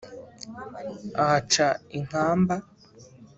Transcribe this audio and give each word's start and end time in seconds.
ahaca 1.21 1.67
inkamba. 1.97 2.55